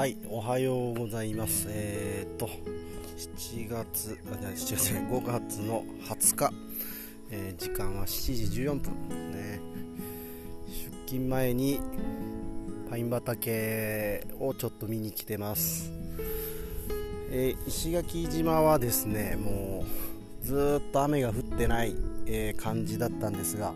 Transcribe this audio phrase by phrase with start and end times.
[0.00, 1.66] はい、おはようございます。
[1.68, 2.48] えー、っと、
[3.36, 6.52] 7月、あ、じゃあ7月、5月の20日、
[7.30, 9.30] えー時間は7時14分。
[9.32, 9.60] ね、
[10.70, 11.80] 出勤前に
[12.88, 15.92] パイン畑をちょっと見に来てます。
[17.30, 19.84] えー石垣島はですね、も
[20.42, 21.94] うずっと雨が降ってない、
[22.24, 23.74] えー感じだったんですが、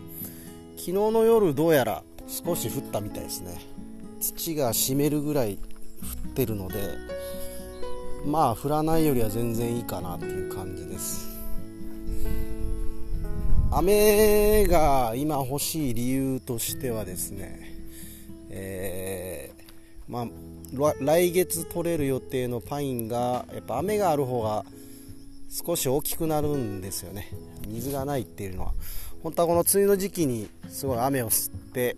[0.78, 3.60] 昨日の夜どうやら少し降ったみたいですね。
[4.20, 5.58] 土が湿るぐらい
[6.34, 6.74] ってるので
[8.26, 11.32] まあ降らないよりは全然いいかなっていう感じです。
[13.70, 17.74] 雨が今欲しい理由としてはですね
[18.50, 24.64] えーまあ来月取れる予定のパインがやっぱ雨がある方が
[25.48, 27.30] 少し大きくなるんですよね。
[27.68, 28.72] 水がないっていうのは。
[29.22, 31.96] 本当はこの梅雨の時期にすごい雨を吸って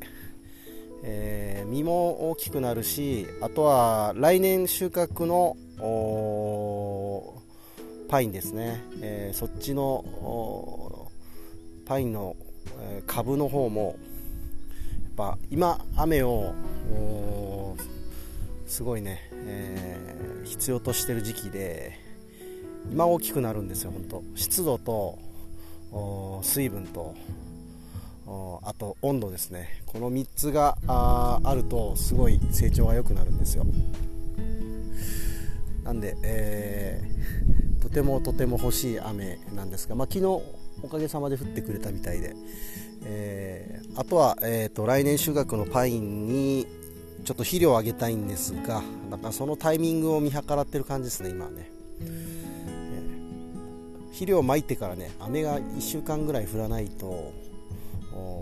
[1.09, 5.57] えー実も大きくなるしあとは来年収穫の
[8.09, 11.11] パインですね、えーそっちの
[11.87, 12.37] パインの、
[12.81, 13.97] え株の方もやっ
[15.17, 16.53] ぱ今雨を
[18.67, 21.99] すごいね、えー必要としてる時期で
[22.91, 25.19] 今大きくなるんですよ本当湿度と
[26.43, 27.15] 水分と。
[28.27, 29.83] あと温度ですね。
[29.87, 33.65] この3つがあるとすごい成長が良くなるんですよ。
[35.85, 37.17] なんで、えー
[37.87, 40.25] とてもとても欲しい雨なんですが、まあ、昨日
[40.83, 42.35] おかげさまで降ってくれたみたいで、
[43.05, 46.67] えーあとは、えー、と来年収穫のパインに
[47.25, 51.71] ちょっと肥料をあげたいんですがだかそのタイミングを見計らってる感じですね今はね。
[54.09, 57.33] 肥料をまいてからね雨が1週間ぐらい降らないと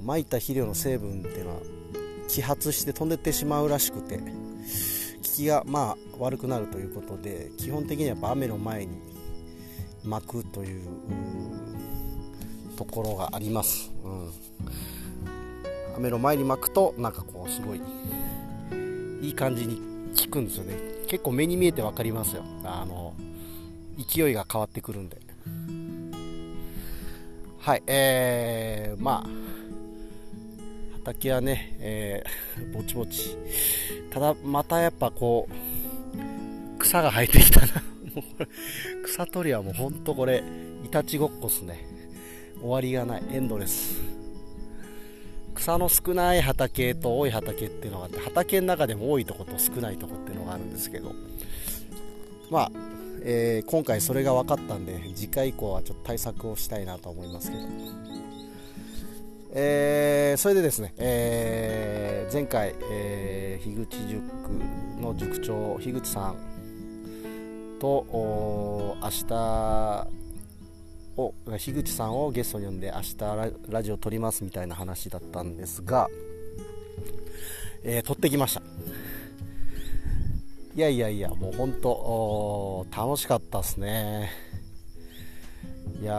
[0.02, 1.60] まいた肥料の成分っていうのは
[2.28, 4.24] 揮発して飛んでってしまうらしくて効
[5.22, 8.98] きがまあ悪くなるということで基本的にはやっぱ雨の前に
[10.04, 10.82] 巻くという
[12.76, 14.30] ところがあります、うん、
[15.96, 17.80] 雨の前に巻くとなんかこうすごい
[19.22, 19.80] いい感じに
[20.20, 20.76] 効くんですよね。
[21.08, 22.42] 結構目に見えて分かりますよ。
[22.64, 23.14] あの
[23.96, 25.18] 勢いが変わってくるんで。
[27.58, 29.28] はいえー、まあ
[31.04, 33.36] 畑はね、えーぼちぼち。
[34.10, 37.66] ただまたやっぱこう草が生えてきたな。
[38.14, 40.42] も う草取りはもうほんとこれ
[40.82, 41.86] いたちごっこっすね。
[42.58, 43.22] 終わりがない。
[43.32, 44.00] エンドレス。
[45.54, 51.12] 草の少ない畑と多い畑っていうのがあって畑の中でも多いとこと少ないとこっていうのがあるんですけど。
[52.50, 52.72] まあ、
[53.22, 57.62] えー今回それが分かったんで次回以降はちょっと対策をしたいなと思いますけど。
[59.56, 64.20] えーそれでですね、えー前回、えー樋口塾
[65.00, 66.36] の塾長樋口さん
[67.78, 70.08] とお明日
[71.16, 76.08] を樋口さんをゲストに呼んで明日ララジオ撮りますみたいな話だったんですが、
[77.84, 78.62] えー撮ってきました。
[80.74, 84.30] いやいやいやもう本当楽しかったですね。
[86.04, 86.16] いやー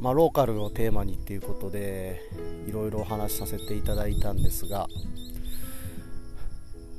[0.00, 2.20] まあローカルをテーマにっていうことで
[2.68, 4.86] いろいろお話しさせていただいたんですが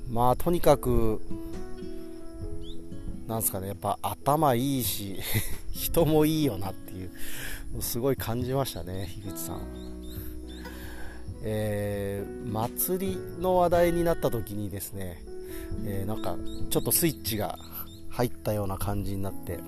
[0.10, 1.22] まあとにかく
[3.28, 5.20] なんすかねやっぱ頭いいし
[5.72, 7.12] 人もいいよなっていう
[7.80, 9.62] すごい感じましたね樋口さん。
[11.44, 15.24] えー祭りの話題になった時にですね、
[15.86, 16.38] えーなんか
[16.72, 17.60] ちょっとスイッチが
[18.10, 19.60] 入ったような感じになって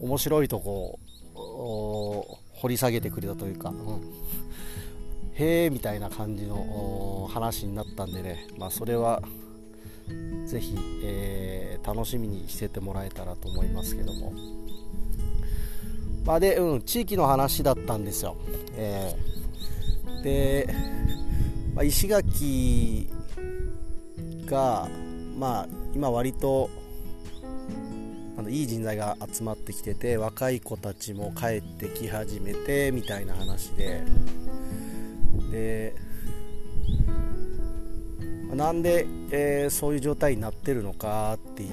[0.00, 0.98] 面白いとこを
[1.64, 4.00] 掘り下げてくれたというか、うん。
[5.34, 9.22] へえみたいな感じのお話になったんでね、まあ、それは
[10.46, 14.32] ぜひ、えー楽しみにしててもらえたらと思いますけども、
[16.24, 18.36] まあ、で、うん、地域の話だったんですよ、
[18.78, 20.66] えーで、
[21.74, 23.10] まあ、石垣
[24.46, 24.88] が、
[25.36, 26.70] まあ、今割と
[28.36, 34.02] あのいい人材が集まってきてて若い子たちも帰ってき始めてみたいな話で。
[35.50, 35.94] で
[38.54, 41.70] なんで、えーそういう状態になってるのかっていう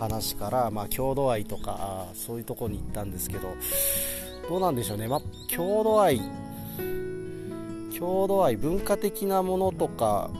[0.00, 3.54] 話から、まあ、郷土愛とかそういうとこに行ったんですけど
[4.48, 6.20] どうなんでしょうね、まあ、郷土愛
[7.92, 10.30] 郷土愛文化的なものとか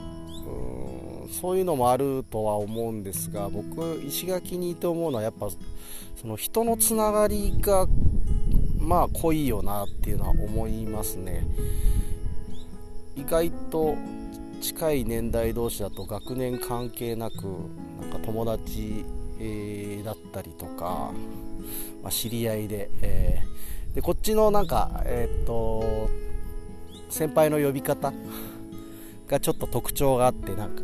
[1.33, 5.49] そういうのもあるとは思うんですが僕石垣にいて思うのはやっぱ
[6.15, 7.87] その人のつながりが
[8.79, 11.45] まあ濃いよなっていうのは思いますね。
[13.15, 13.95] 意外と
[14.61, 17.43] 近い年代同士だと学年関係なく
[18.01, 19.05] なんか友達、
[19.39, 21.11] えー、だったりとか、
[22.01, 26.09] まあ、知り合いで,、えー、でこっちのなんかえー、っと
[27.09, 28.13] 先輩の呼び方
[29.27, 30.81] がちょっと特徴があってなんか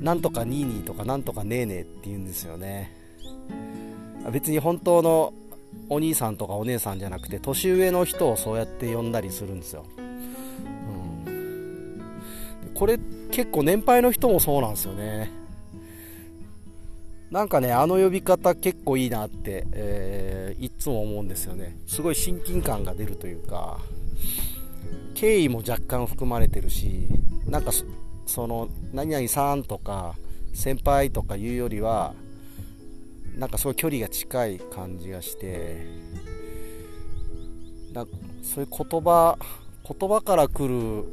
[0.00, 2.92] なんとかニーニーとかなんとかねーねーって言うんですよね。
[4.32, 5.32] 別に本当の
[5.88, 9.86] お兄さんとかお姉さんじゃなくて年上の人をそうやって呼んだりするんですよ、
[11.26, 12.98] うん、これ
[13.30, 15.30] 結構年配の人もそうなんですよね。
[17.30, 21.78] なんかねあの呼び方結構いいなって、えー、いつも思うんですよね。
[21.86, 23.78] すごい親近感が出るというか
[25.14, 27.08] 敬意も若干含まれてるし
[27.46, 27.70] なんか
[28.30, 30.14] その何々さんとか
[30.54, 32.14] 先輩とかいうよりは
[33.36, 35.84] なんかすごい距離が近い感じがして
[37.92, 38.06] な
[38.44, 39.36] そういう言葉
[39.98, 41.04] 言葉から来る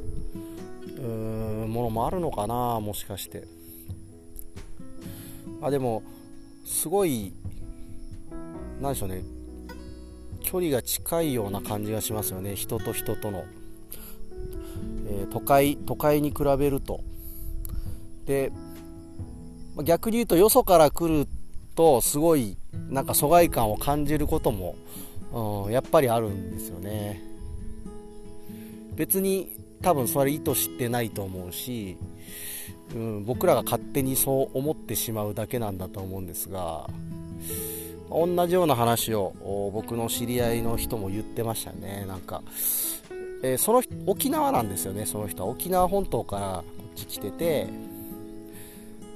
[1.66, 3.48] ものもあるのかなもしかして。
[5.60, 6.04] あでも
[6.64, 7.32] すごい
[8.80, 9.24] 何でしょうね。
[10.40, 12.54] 距離が近いような感じがしますよね。
[12.54, 13.44] 人と人との、
[15.08, 17.07] えー、都会都会に比べると。
[18.28, 18.52] で
[19.84, 21.26] 逆に言うとよそから来る
[21.74, 22.56] とすごい
[22.90, 24.76] なんか疎外感を感じることも、
[25.66, 27.22] うん、やっぱりあるんですよね。
[28.96, 31.96] 別に多分それ意図してないと思うし、
[32.94, 36.90] うん、僕らが勝手にそう思ってしまうだけなんだと思うんですが
[38.10, 39.32] 同じような話を
[39.72, 42.04] 僕の知り合いの人も言ってましたね。
[42.08, 42.42] なんか、
[43.42, 45.48] えー、その沖縄なんですよねその人は。
[45.48, 47.68] 沖縄本島からこっち来てて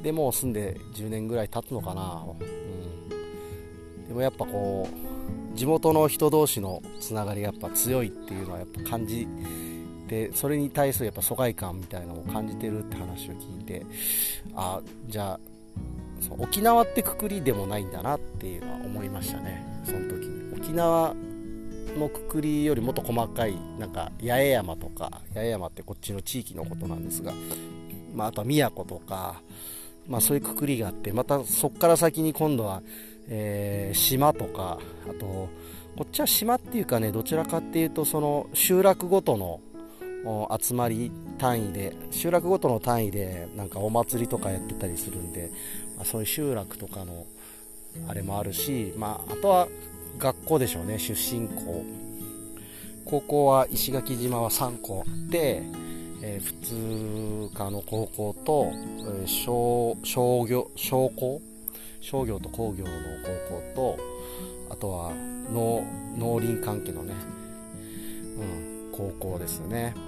[0.03, 9.29] でもう住んで10年ぐらい経つのかな、うん、でもやっぱこう地元の人同士のつながりがやっぱ強いっていうのはやっぱ感じ
[10.09, 13.85] てそれに対するやっぱ疎外感みたいなのを感じてるって話を聞いて
[14.55, 15.41] あじゃあ
[16.39, 19.65] 沖縄ってくくりでもないんだなっていうのは思いましたね。
[19.85, 20.43] その時に。
[20.55, 21.15] 沖縄
[21.99, 27.33] のくくりよりもっと細かいなんか八重山とか八重山ってこっちの地域のことなんですが、
[28.15, 29.43] まあ、あとは宮古とか
[30.09, 32.83] まあ、そういうくくりがあってまたそこから先に今度は、
[33.29, 34.79] えー、島とか
[35.09, 35.49] あと
[35.97, 39.61] こっちは島っていうかねどちらかっていうとその集落ごとの
[40.61, 45.51] 集まり単位で集落ごとの単位でなんかお祭りとかやってたりするんで、
[45.97, 47.27] まあ、そういう集落とかの
[48.09, 49.69] あれもあるし、まあ、あとは
[50.19, 51.85] 学校でしょうね出身校。
[53.05, 55.63] 高校は石垣島は3校あって
[56.25, 61.43] えー、普通科の高校と、えー、商商業商工
[62.01, 62.91] 商業と工業の
[63.49, 63.99] 高校と
[64.71, 65.13] あとは
[65.53, 65.85] 農
[66.17, 67.15] 農林関係のね、
[68.37, 70.01] うん、高校ですね、う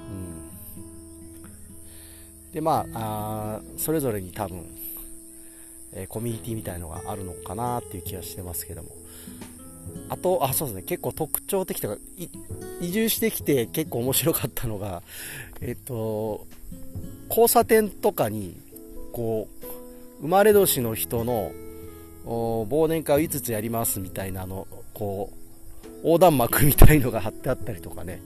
[2.51, 4.65] ん、でまああそれぞれに多分、
[5.93, 8.91] えー、コミュニティみたいのがあるのかなっていう気がしてますけども。
[10.09, 11.97] あと、あ、そうですね、結構特徴的とか、
[12.81, 15.03] 移住してきて結構面白かったのが、
[15.61, 16.47] えっと、
[17.29, 18.57] 交差点とかに、
[19.13, 19.67] こう、
[20.23, 21.53] 生まれ年の人の
[22.25, 28.21] 忘年会を5つやりますみたいなの、こう、横断幕みたいのが貼ってあったりとかね、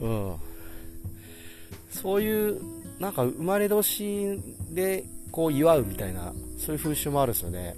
[0.00, 0.34] うん。
[1.90, 2.60] そういう、
[2.98, 4.40] なんか生まれ年
[4.70, 7.76] でこう祝うみたいな、そういう風習もあるんですよね。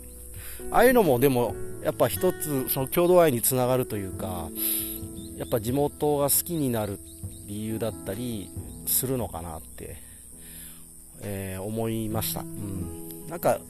[0.71, 4.49] ああいうのもでもやっぱ一つその郷土愛につながるというか
[5.37, 6.99] やっぱ地元が好きになる
[7.47, 8.51] 理由だったり
[8.87, 9.97] するのかなって、
[11.23, 13.61] えー、思いました、うん、なんかやっ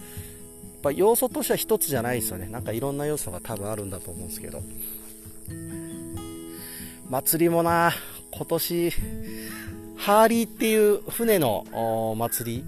[0.83, 2.47] ぱ要素としては一つじゃないですよね。
[2.47, 4.63] なんかいろんな要素が多分あるんだと思うんですけど。
[7.09, 7.93] 祭りもな
[8.33, 8.91] 今年
[9.97, 11.65] ハーリーっていう船の
[12.19, 12.65] 祭り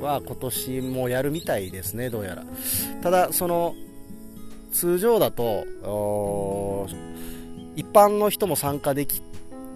[0.00, 2.44] は今年もやるみたいですねどうやら。
[3.02, 3.74] ただその
[4.72, 6.86] 通常だと
[7.76, 9.22] 一般の人も参加でき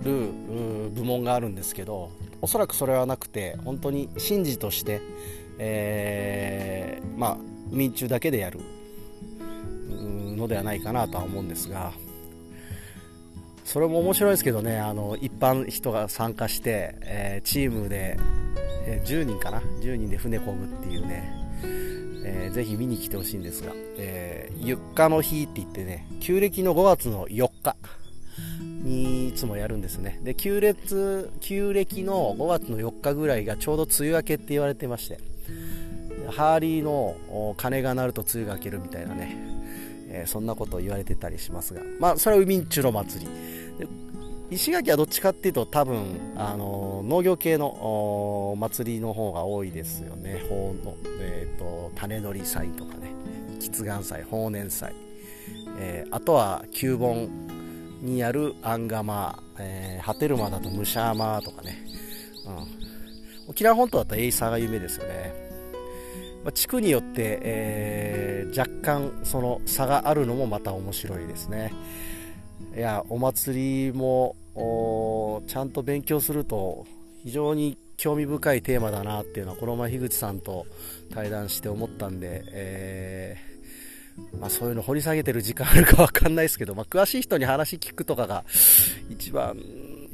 [0.03, 0.33] る
[0.95, 5.01] 部門があるんですけどおそらくそれはなくて本当に神事として、
[5.59, 7.39] えー、まあ
[7.71, 8.61] 民中だけでやる
[10.37, 11.93] のではないかなとは思うんですが
[13.65, 18.17] それも面白いですけどねあの一般人が参加して、えー、チームで、
[18.87, 21.31] えー、10人かな？10人で船こぐっていうね。
[22.31, 27.77] えー、ぜひ見に来てほしいんですが、えー、ゆっかの日って言ってね、旧暦の5月の4日
[28.83, 30.21] にいつもやるんですね。
[30.23, 35.19] で、旧暦、旧暦の5月の4日ぐらいがちょうど梅雨明けって言われてまして、
[36.31, 39.37] ハーリーの鐘が鳴ると梅雨が明けるみたいなね、
[40.11, 43.58] えー、そんなことを言われてたりしますが、まあ、それは海んちゅの祭り。
[44.51, 50.43] 石垣はどっちかっていうと多分あの農業系のお祭りの方が多いですよね。
[50.49, 53.09] 法の、えーと、種取り祭とかね。
[53.59, 54.95] 喫願祭法年祭、
[55.79, 57.29] えー、あとは旧盆
[58.01, 61.85] にあるアンガマ、えー、ハテルマだとムシャーマーとかね、
[62.47, 62.51] う
[63.49, 65.49] ん、沖縄本島だとエイサーが有名ですよね。
[66.45, 71.73] まあ、地区によって、えー、若干その差があるのもまた面白いですね。
[72.79, 74.37] いやお祭りも
[75.49, 76.87] ちゃんと勉強すると
[77.25, 80.65] 非常に興味深いテーマだなっていうのはこの前樋口さんと
[81.13, 88.45] 対談して思ったんで、えー、まあ、そういうの掘り下げてる時間あるか分かんないですけど、まあ、詳しい人に話聞くとかが
[89.11, 89.57] 一番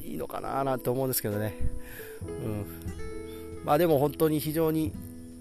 [0.02, 1.54] いいのかななんて思うんですけどね、
[2.23, 2.66] うん
[3.62, 4.90] まあ、でも本当に非常に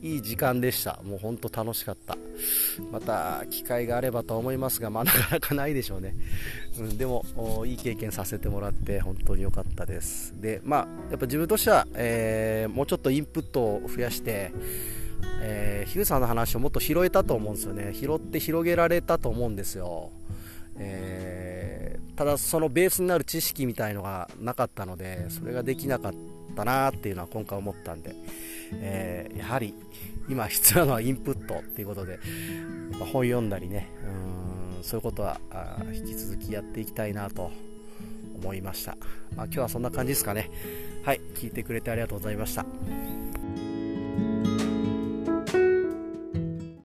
[0.02, 1.00] いい時間でした。
[1.06, 2.18] もう本当楽しかった。
[2.92, 6.16] また機会があればと思いますが、まあ、なかなかないでしょうね。
[6.80, 7.26] うん、でも、
[7.66, 10.34] いい経験させてもらって本当に良かったです。
[10.42, 14.52] で、まあ、やっぱ自分としては、えー、もうちょっとインプットを増やして、
[15.42, 17.94] えー、ヒグさんの話をもっと拾えたと思うんですよね。
[17.94, 20.12] 拾って広げられたと思うんですよ。
[20.78, 26.14] えー、ただそのベースになる知識みたいのがなかったのでそれができなかっ
[26.56, 28.16] たなっていうのは今回思ったんで、
[28.74, 29.74] えー、やはり
[30.30, 32.20] 今必要なのはインプットっていうことで
[33.00, 33.90] 本読んだりね
[34.78, 35.40] うんそういうことは
[35.94, 37.52] 引き続きやっていきたいなと
[38.36, 38.98] 思いました、
[39.36, 40.50] まあ、今日はそんな感じですかね。
[41.04, 42.66] はい聞いてくれてありがとうございました。